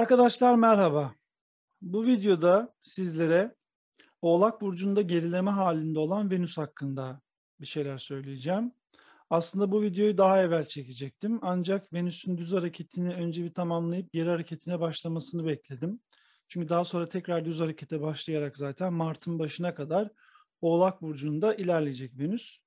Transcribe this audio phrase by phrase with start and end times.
[0.00, 1.14] Arkadaşlar merhaba.
[1.82, 3.54] Bu videoda sizlere
[4.22, 7.20] Oğlak Burcu'nda gerileme halinde olan Venüs hakkında
[7.60, 8.72] bir şeyler söyleyeceğim.
[9.30, 11.38] Aslında bu videoyu daha evvel çekecektim.
[11.42, 16.00] Ancak Venüs'ün düz hareketini önce bir tamamlayıp geri hareketine başlamasını bekledim.
[16.48, 20.08] Çünkü daha sonra tekrar düz harekete başlayarak zaten Mart'ın başına kadar
[20.60, 22.58] Oğlak Burcu'nda ilerleyecek Venüs.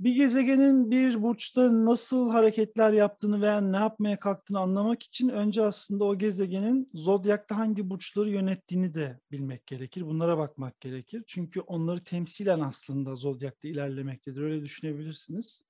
[0.00, 6.04] Bir gezegenin bir burçta nasıl hareketler yaptığını veya ne yapmaya kalktığını anlamak için önce aslında
[6.04, 10.02] o gezegenin zodyakta hangi burçları yönettiğini de bilmek gerekir.
[10.02, 11.24] Bunlara bakmak gerekir.
[11.26, 14.42] Çünkü onları temsilen aslında zodyakta ilerlemektedir.
[14.42, 15.62] Öyle düşünebilirsiniz.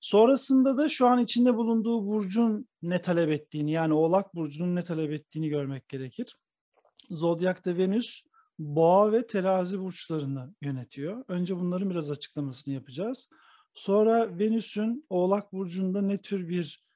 [0.00, 5.12] Sonrasında da şu an içinde bulunduğu burcun ne talep ettiğini yani Oğlak burcunun ne talep
[5.12, 6.36] ettiğini görmek gerekir.
[7.10, 8.22] Zodyakta Venüs
[8.60, 11.24] boğa ve terazi burçlarını yönetiyor.
[11.28, 13.28] Önce bunların biraz açıklamasını yapacağız.
[13.74, 16.86] Sonra Venüs'ün Oğlak Burcu'nda ne tür bir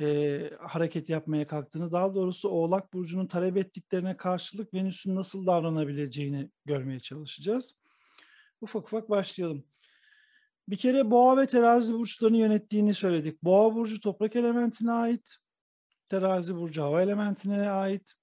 [0.00, 7.00] e, hareket yapmaya kalktığını, daha doğrusu Oğlak Burcu'nun talep ettiklerine karşılık Venüs'ün nasıl davranabileceğini görmeye
[7.00, 7.74] çalışacağız.
[8.60, 9.64] Ufak ufak başlayalım.
[10.68, 13.42] Bir kere Boğa ve Terazi burçlarını yönettiğini söyledik.
[13.42, 15.36] Boğa burcu toprak elementine ait,
[16.06, 18.14] Terazi burcu hava elementine ait.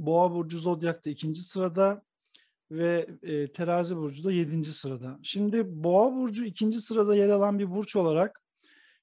[0.00, 2.02] Boğa burcu zodyakta ikinci sırada
[2.70, 5.18] ve e, Terazi burcu da yedinci sırada.
[5.22, 8.42] Şimdi Boğa burcu ikinci sırada yer alan bir burç olarak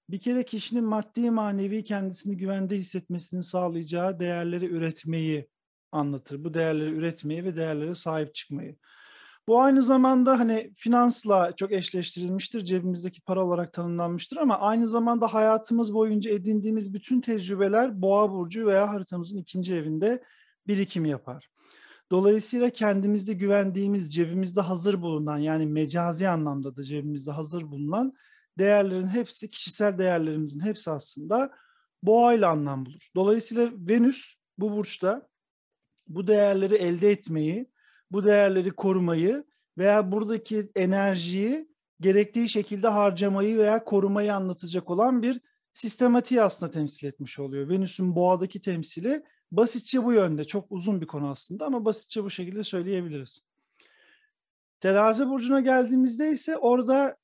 [0.09, 5.47] bir kere kişinin maddi manevi kendisini güvende hissetmesini sağlayacağı değerleri üretmeyi
[5.91, 6.43] anlatır.
[6.43, 8.75] Bu değerleri üretmeyi ve değerlere sahip çıkmayı.
[9.47, 15.93] Bu aynı zamanda hani finansla çok eşleştirilmiştir, cebimizdeki para olarak tanımlanmıştır ama aynı zamanda hayatımız
[15.93, 20.23] boyunca edindiğimiz bütün tecrübeler Boğa burcu veya haritamızın ikinci evinde
[20.67, 21.49] birikim yapar.
[22.11, 28.13] Dolayısıyla kendimizde güvendiğimiz, cebimizde hazır bulunan yani mecazi anlamda da cebimizde hazır bulunan
[28.57, 31.51] değerlerin hepsi, kişisel değerlerimizin hepsi aslında
[32.03, 33.09] boğa ile anlam bulur.
[33.15, 35.27] Dolayısıyla Venüs bu burçta
[36.07, 37.71] bu değerleri elde etmeyi,
[38.11, 39.43] bu değerleri korumayı
[39.77, 41.69] veya buradaki enerjiyi
[41.99, 45.41] gerektiği şekilde harcamayı veya korumayı anlatacak olan bir
[45.73, 47.69] sistematiği aslında temsil etmiş oluyor.
[47.69, 50.45] Venüs'ün boğadaki temsili Basitçe bu yönde.
[50.45, 53.41] Çok uzun bir konu aslında ama basitçe bu şekilde söyleyebiliriz.
[54.79, 57.17] Terazi burcuna geldiğimizde ise orada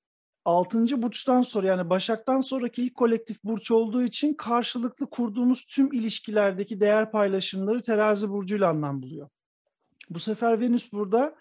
[0.46, 1.02] 6.
[1.02, 7.12] burçtan sonra yani Başak'tan sonraki ilk kolektif burç olduğu için karşılıklı kurduğumuz tüm ilişkilerdeki değer
[7.12, 9.30] paylaşımları terazi burcuyla anlam buluyor.
[10.10, 11.36] Bu sefer Venüs burada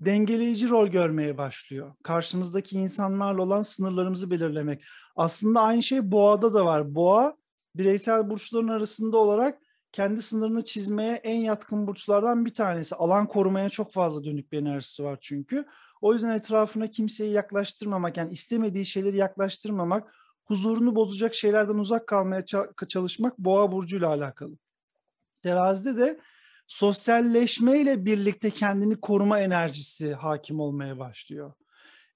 [0.00, 1.94] dengeleyici rol görmeye başlıyor.
[2.02, 4.84] Karşımızdaki insanlarla olan sınırlarımızı belirlemek.
[5.16, 6.94] Aslında aynı şey boğada da var.
[6.94, 7.36] Boğa
[7.74, 9.58] bireysel burçların arasında olarak
[9.94, 12.94] kendi sınırını çizmeye en yatkın burçlardan bir tanesi.
[12.94, 15.64] Alan korumaya çok fazla dönük bir enerjisi var çünkü.
[16.00, 22.44] O yüzden etrafına kimseyi yaklaştırmamak, yani istemediği şeyleri yaklaştırmamak, huzurunu bozacak şeylerden uzak kalmaya
[22.88, 24.58] çalışmak boğa burcuyla alakalı.
[25.42, 26.20] Terazide de
[26.66, 31.52] sosyalleşmeyle birlikte kendini koruma enerjisi hakim olmaya başlıyor.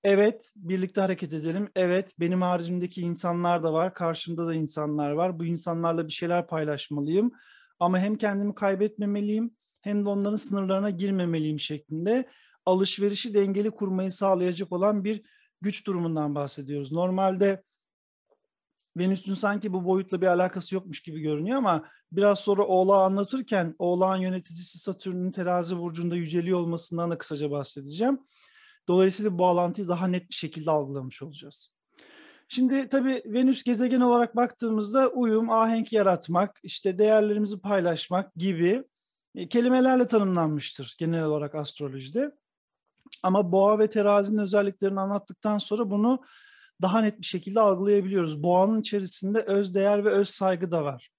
[0.05, 1.69] Evet, birlikte hareket edelim.
[1.77, 5.39] Evet, benim haricimdeki insanlar da var, karşımda da insanlar var.
[5.39, 7.33] Bu insanlarla bir şeyler paylaşmalıyım
[7.81, 12.29] ama hem kendimi kaybetmemeliyim hem de onların sınırlarına girmemeliyim şeklinde
[12.67, 15.23] alışverişi dengeli kurmayı sağlayacak olan bir
[15.61, 16.93] güç durumundan bahsediyoruz.
[16.93, 17.63] Normalde
[18.97, 24.21] Venüs'ün sanki bu boyutla bir alakası yokmuş gibi görünüyor ama biraz sonra Oğlağı anlatırken Oğlağın
[24.21, 28.19] yöneticisi Satürn'ün terazi burcunda yüceliyor olmasından da kısaca bahsedeceğim.
[28.89, 31.78] Dolayısıyla bu bağlantıyı daha net bir şekilde algılamış olacağız.
[32.49, 38.85] Şimdi tabii Venüs gezegen olarak baktığımızda uyum, ahenk yaratmak, işte değerlerimizi paylaşmak gibi
[39.35, 42.33] e, kelimelerle tanımlanmıştır genel olarak astrolojide.
[43.23, 46.23] Ama boğa ve terazinin özelliklerini anlattıktan sonra bunu
[46.83, 48.43] daha net bir şekilde algılayabiliyoruz.
[48.43, 51.11] Boğanın içerisinde öz değer ve öz saygı da var.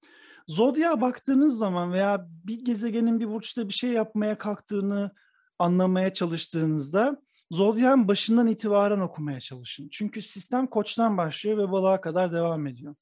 [0.48, 5.12] Zodya baktığınız zaman veya bir gezegenin bir burçta bir şey yapmaya kalktığını
[5.60, 9.90] anlamaya çalıştığınızda Zodyan başından itibaren okumaya çalışın.
[9.92, 12.96] Çünkü sistem koçtan başlıyor ve balığa kadar devam ediyor.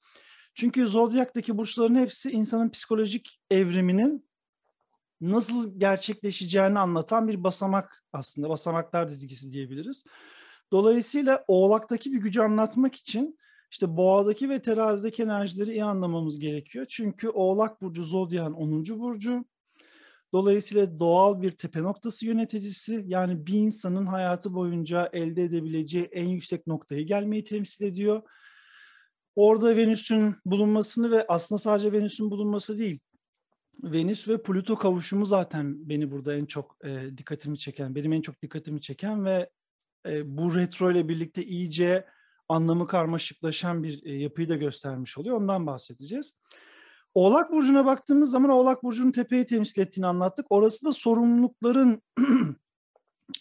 [0.56, 4.28] Çünkü zodyaktaki burçların hepsi insanın psikolojik evriminin
[5.22, 8.50] nasıl gerçekleşeceğini anlatan bir basamak aslında.
[8.50, 10.04] Basamaklar dizgisi diyebiliriz.
[10.72, 13.40] Dolayısıyla oğlaktaki bir gücü anlatmak için
[13.72, 16.86] işte boğadaki ve terazideki enerjileri iyi anlamamız gerekiyor.
[16.90, 19.00] Çünkü oğlak burcu zodyan 10.
[19.00, 19.46] burcu.
[20.34, 26.68] Dolayısıyla doğal bir tepe noktası yöneticisi yani bir insanın hayatı boyunca elde edebileceği en yüksek
[26.68, 28.22] noktayı gelmeyi temsil ediyor.
[29.36, 33.00] Orada Venüs'ün bulunmasını ve aslında sadece Venüs'ün bulunması değil,
[33.84, 38.42] Venüs ve Plüto kavuşumu zaten beni burada en çok e, dikkatimi çeken, benim en çok
[38.42, 39.50] dikkatimi çeken ve
[40.06, 42.06] e, bu retro ile birlikte iyice
[42.50, 45.38] anlamı karmaşıklaşan bir e, yapıyı da göstermiş oluyor.
[45.38, 46.36] Ondan bahsedeceğiz.
[47.18, 50.46] Oğlak Burcu'na baktığımız zaman Oğlak Burcu'nun tepeyi temsil ettiğini anlattık.
[50.50, 52.02] Orası da sorumlulukların,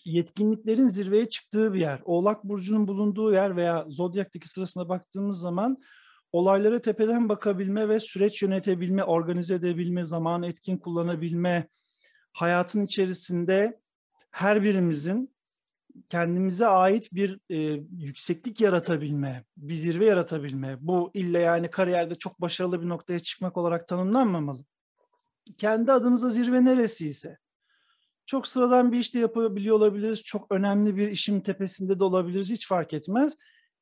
[0.05, 2.00] yetkinliklerin zirveye çıktığı bir yer.
[2.05, 5.78] Oğlak Burcu'nun bulunduğu yer veya Zodyak'taki sırasına baktığımız zaman
[6.32, 11.69] olaylara tepeden bakabilme ve süreç yönetebilme, organize edebilme, zamanı etkin kullanabilme,
[12.32, 13.81] hayatın içerisinde
[14.31, 15.36] her birimizin
[16.08, 17.56] kendimize ait bir e,
[17.98, 20.76] yükseklik yaratabilme, bir zirve yaratabilme.
[20.81, 24.64] Bu ille yani kariyerde çok başarılı bir noktaya çıkmak olarak tanımlanmamalı.
[25.58, 27.38] Kendi adımıza zirve neresiyse.
[28.26, 30.22] Çok sıradan bir işte yapabiliyor olabiliriz.
[30.22, 32.50] Çok önemli bir işin tepesinde de olabiliriz.
[32.50, 33.37] Hiç fark etmez.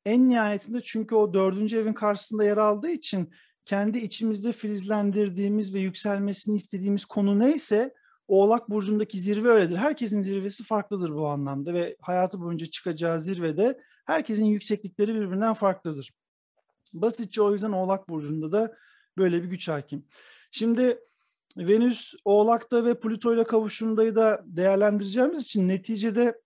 [0.05, 3.31] En nihayetinde çünkü o dördüncü evin karşısında yer aldığı için
[3.65, 7.93] kendi içimizde filizlendirdiğimiz ve yükselmesini istediğimiz konu neyse
[8.27, 9.77] Oğlak Burcu'ndaki zirve öyledir.
[9.77, 16.11] Herkesin zirvesi farklıdır bu anlamda ve hayatı boyunca çıkacağı zirvede herkesin yükseklikleri birbirinden farklıdır.
[16.93, 18.75] Basitçe o yüzden Oğlak Burcu'nda da
[19.17, 20.05] böyle bir güç hakim.
[20.51, 20.99] Şimdi
[21.57, 26.41] Venüs Oğlak'ta ve Plüto ile kavuşumdayı da değerlendireceğimiz için neticede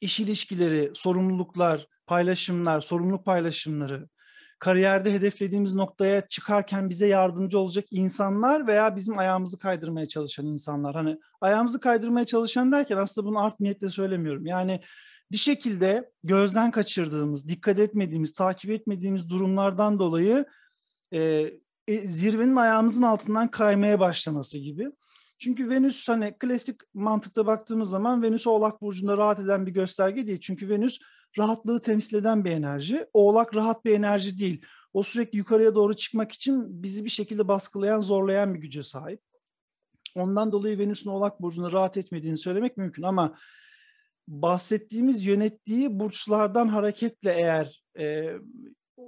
[0.00, 4.08] iş ilişkileri, sorumluluklar, paylaşımlar, sorumluluk paylaşımları,
[4.60, 10.94] kariyerde hedeflediğimiz noktaya çıkarken bize yardımcı olacak insanlar veya bizim ayağımızı kaydırmaya çalışan insanlar.
[10.94, 14.46] Hani ayağımızı kaydırmaya çalışan derken aslında bunu art niyetle söylemiyorum.
[14.46, 14.80] Yani
[15.32, 20.46] bir şekilde gözden kaçırdığımız, dikkat etmediğimiz, takip etmediğimiz durumlardan dolayı
[21.12, 21.50] e,
[21.88, 24.92] e, zirvenin ayağımızın altından kaymaya başlaması gibi.
[25.38, 30.40] Çünkü Venüs hani klasik mantıkta baktığımız zaman Venüs Oğlak Burcu'nda rahat eden bir gösterge değil.
[30.40, 30.98] Çünkü Venüs
[31.38, 33.06] rahatlığı temsil eden bir enerji.
[33.12, 34.64] Oğlak rahat bir enerji değil.
[34.92, 39.20] O sürekli yukarıya doğru çıkmak için bizi bir şekilde baskılayan, zorlayan bir güce sahip.
[40.16, 43.36] Ondan dolayı Venüs'ün Oğlak Burcu'nda rahat etmediğini söylemek mümkün ama
[44.28, 48.32] bahsettiğimiz yönettiği burçlardan hareketle eğer e,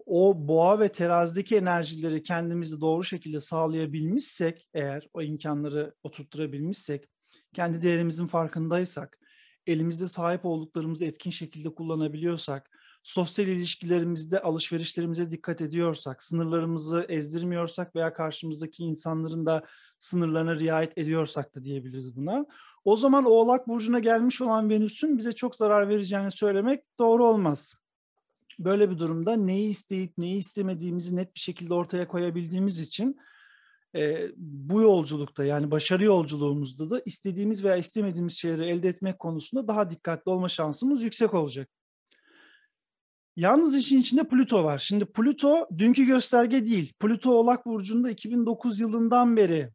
[0.06, 7.08] o boğa ve terazideki enerjileri kendimizde doğru şekilde sağlayabilmişsek eğer o imkanları oturtturabilmişsek
[7.54, 9.18] kendi değerimizin farkındaysak
[9.66, 12.70] elimizde sahip olduklarımızı etkin şekilde kullanabiliyorsak,
[13.02, 19.64] sosyal ilişkilerimizde alışverişlerimize dikkat ediyorsak, sınırlarımızı ezdirmiyorsak veya karşımızdaki insanların da
[19.98, 22.46] sınırlarına riayet ediyorsak da diyebiliriz buna.
[22.84, 27.74] O zaman Oğlak Burcu'na gelmiş olan Venüs'ün bize çok zarar vereceğini söylemek doğru olmaz.
[28.58, 33.18] Böyle bir durumda neyi isteyip neyi istemediğimizi net bir şekilde ortaya koyabildiğimiz için
[33.94, 39.90] e, bu yolculukta yani başarı yolculuğumuzda da istediğimiz veya istemediğimiz şeyleri elde etmek konusunda daha
[39.90, 41.68] dikkatli olma şansımız yüksek olacak.
[43.36, 44.78] Yalnız işin içinde Plüto var.
[44.78, 46.92] Şimdi Plüto dünkü gösterge değil.
[47.00, 49.70] Plüto Oğlak Burcu'nda 2009 yılından beri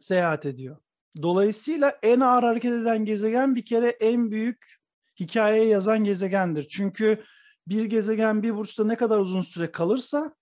[0.00, 0.76] seyahat ediyor.
[1.22, 4.78] Dolayısıyla en ağır hareket eden gezegen bir kere en büyük
[5.20, 6.68] hikayeyi yazan gezegendir.
[6.68, 7.24] Çünkü
[7.66, 10.34] bir gezegen bir burçta ne kadar uzun süre kalırsa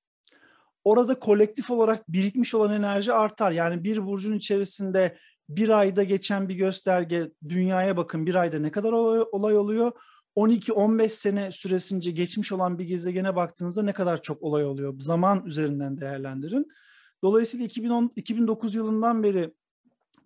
[0.85, 3.53] orada kolektif olarak birikmiş olan enerji artar.
[3.53, 5.19] Yani bir burcun içerisinde
[5.49, 9.93] bir ayda geçen bir gösterge dünyaya bakın bir ayda ne kadar olay, oluyor.
[10.37, 14.95] 12-15 sene süresince geçmiş olan bir gezegene baktığınızda ne kadar çok olay oluyor.
[15.01, 16.69] Zaman üzerinden değerlendirin.
[17.23, 19.53] Dolayısıyla 2010, 2009 yılından beri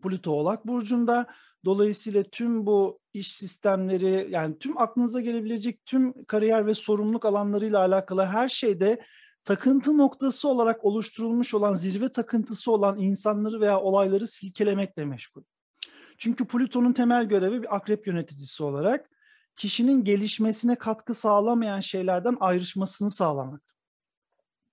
[0.03, 1.27] Plüto Oğlak Burcu'nda.
[1.65, 8.25] Dolayısıyla tüm bu iş sistemleri yani tüm aklınıza gelebilecek tüm kariyer ve sorumluluk alanlarıyla alakalı
[8.25, 9.01] her şeyde
[9.47, 15.43] takıntı noktası olarak oluşturulmuş olan zirve takıntısı olan insanları veya olayları silkelemekle meşgul.
[16.19, 19.11] Çünkü Plüton'un temel görevi bir akrep yöneticisi olarak
[19.57, 23.63] kişinin gelişmesine katkı sağlamayan şeylerden ayrışmasını sağlamak.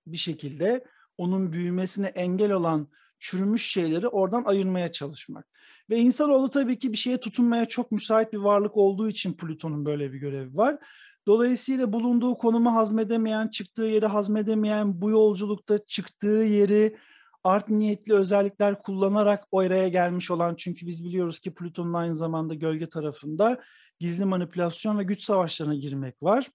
[0.06, 0.84] Bir şekilde
[1.18, 2.88] onun büyümesine engel olan
[3.18, 5.46] çürümüş şeyleri oradan ayırmaya çalışmak.
[5.90, 10.12] Ve insanoğlu tabii ki bir şeye tutunmaya çok müsait bir varlık olduğu için Plüton'un böyle
[10.12, 10.78] bir görevi var.
[11.26, 16.96] Dolayısıyla bulunduğu konumu hazmedemeyen, çıktığı yeri hazmedemeyen, bu yolculukta çıktığı yeri
[17.44, 22.88] art niyetli özellikler kullanarak oraya gelmiş olan çünkü biz biliyoruz ki Plüton'un aynı zamanda gölge
[22.88, 23.60] tarafında
[24.00, 26.50] gizli manipülasyon ve güç savaşlarına girmek var.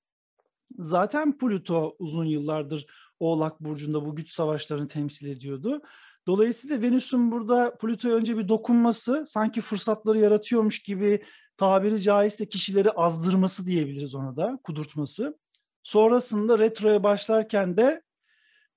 [0.80, 2.86] Zaten Plüto uzun yıllardır
[3.20, 5.82] Oğlak Burcu'nda bu güç savaşlarını temsil ediyordu.
[6.28, 11.24] Dolayısıyla Venüs'ün burada Plüto'ya önce bir dokunması sanki fırsatları yaratıyormuş gibi
[11.60, 15.40] tabiri caizse kişileri azdırması diyebiliriz ona da, kudurtması.
[15.84, 18.02] Sonrasında retroya başlarken de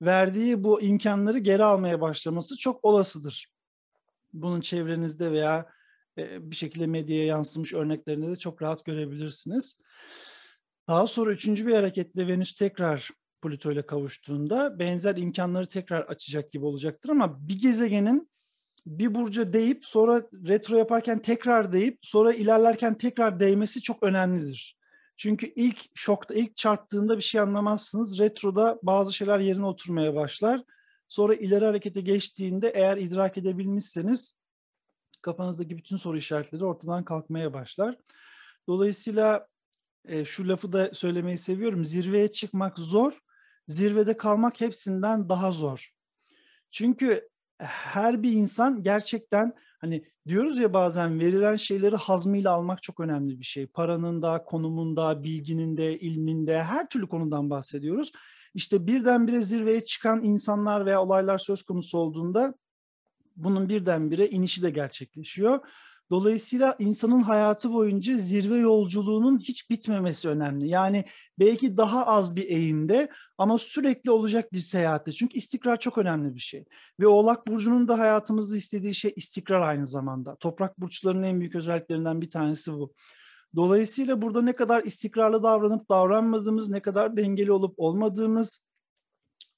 [0.03, 3.49] verdiği bu imkanları geri almaya başlaması çok olasıdır.
[4.33, 5.67] Bunun çevrenizde veya
[6.19, 9.79] e, bir şekilde medyaya yansımış örneklerini de çok rahat görebilirsiniz.
[10.89, 13.11] Daha sonra üçüncü bir hareketle Venüs tekrar
[13.43, 18.32] Plüto ile kavuştuğunda benzer imkanları tekrar açacak gibi olacaktır ama bir gezegenin
[18.87, 24.77] bir burca değip sonra retro yaparken tekrar değip sonra ilerlerken tekrar değmesi çok önemlidir.
[25.17, 28.19] Çünkü ilk şokta, ilk çarptığında bir şey anlamazsınız.
[28.19, 30.63] Retroda bazı şeyler yerine oturmaya başlar.
[31.09, 34.35] Sonra ileri harekete geçtiğinde eğer idrak edebilmişseniz
[35.23, 37.99] kafanızdaki bütün soru işaretleri ortadan kalkmaya başlar.
[38.69, 39.47] Dolayısıyla
[40.05, 41.85] e, şu lafı da söylemeyi seviyorum.
[41.85, 43.13] Zirveye çıkmak zor,
[43.69, 45.93] zirvede kalmak hepsinden daha zor.
[46.71, 47.29] Çünkü
[47.59, 53.45] her bir insan gerçekten hani diyoruz ya bazen verilen şeyleri hazmıyla almak çok önemli bir
[53.45, 53.67] şey.
[53.67, 58.13] Paranın da, konumun da, bilginin de, ilmin de her türlü konudan bahsediyoruz.
[58.55, 62.55] İşte birdenbire zirveye çıkan insanlar veya olaylar söz konusu olduğunda
[63.37, 65.61] bunun birdenbire inişi de gerçekleşiyor.
[66.13, 70.69] Dolayısıyla insanın hayatı boyunca zirve yolculuğunun hiç bitmemesi önemli.
[70.69, 71.05] Yani
[71.39, 75.13] belki daha az bir eğimde ama sürekli olacak bir seyahatte.
[75.13, 76.65] Çünkü istikrar çok önemli bir şey.
[77.01, 80.37] Ve Oğlak Burcu'nun da hayatımızda istediği şey istikrar aynı zamanda.
[80.37, 82.93] Toprak burçlarının en büyük özelliklerinden bir tanesi bu.
[83.57, 88.65] Dolayısıyla burada ne kadar istikrarlı davranıp davranmadığımız, ne kadar dengeli olup olmadığımız,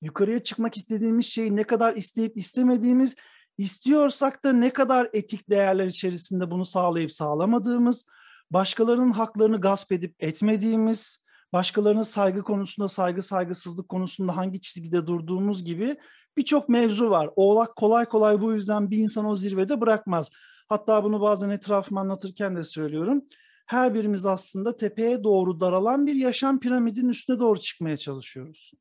[0.02, 3.16] yukarıya çıkmak istediğimiz şeyi ne kadar isteyip istemediğimiz
[3.58, 8.06] İstiyorsak da ne kadar etik değerler içerisinde bunu sağlayıp sağlamadığımız,
[8.50, 15.96] başkalarının haklarını gasp edip etmediğimiz, başkalarına saygı konusunda, saygı saygısızlık konusunda hangi çizgide durduğumuz gibi
[16.37, 17.30] birçok mevzu var.
[17.37, 20.30] Oğlak kolay kolay bu yüzden bir insan o zirvede bırakmaz.
[20.68, 23.25] Hatta bunu bazen etrafıma anlatırken de söylüyorum.
[23.66, 28.73] Her birimiz aslında tepeye doğru daralan bir yaşam piramidin üstüne doğru çıkmaya çalışıyoruz.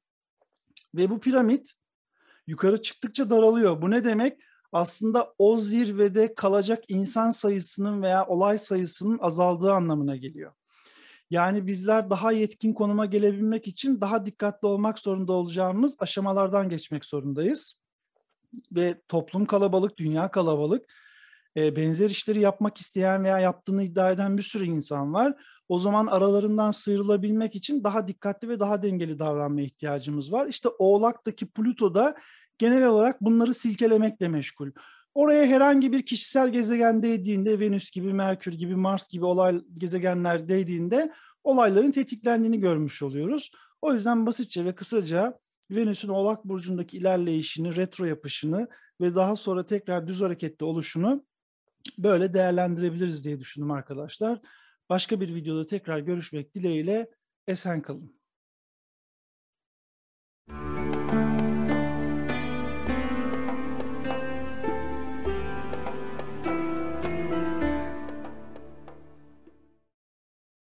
[0.96, 1.72] Ve bu piramit
[2.48, 3.82] yukarı çıktıkça daralıyor.
[3.82, 4.40] Bu ne demek?
[4.74, 10.52] Aslında o zirvede kalacak insan sayısının veya olay sayısının azaldığı anlamına geliyor.
[11.30, 17.76] Yani bizler daha yetkin konuma gelebilmek için daha dikkatli olmak zorunda olacağımız aşamalardan geçmek zorundayız.
[18.72, 20.94] Ve toplum kalabalık, dünya kalabalık.
[21.58, 25.34] E, benzer işleri yapmak isteyen veya yaptığını iddia eden bir sürü insan var.
[25.70, 30.48] O zaman aralarından sıyrılabilmek için daha dikkatli ve daha dengeli davranmaya ihtiyacımız var.
[30.48, 32.16] İşte Oğlak'taki Plüto da
[32.58, 34.72] genel olarak bunları silkelemekle meşgul.
[35.14, 41.14] Oraya herhangi bir kişisel gezegen değdiğinde, Venüs gibi, Merkür gibi, Mars gibi olay gezegenler değdiğinde
[41.44, 43.52] olayların tetiklendiğini görmüş oluyoruz.
[43.82, 45.40] O yüzden basitçe ve kısaca
[45.72, 48.68] Venüs'ün Oğlak Burcu'ndaki ilerleyişini, retro yapışını
[49.02, 51.26] ve daha sonra tekrar düz harekette oluşunu
[51.98, 54.40] böyle değerlendirebiliriz diye düşündüm arkadaşlar.
[54.90, 57.10] Başka bir videoda tekrar görüşmek dileğiyle
[57.48, 58.23] esen kalın.